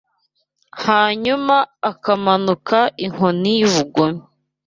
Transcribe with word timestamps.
Hanyuma 0.83 1.55
akamanuka 1.91 2.79
inkoni 3.05 3.51
y'ubugome 3.61 4.21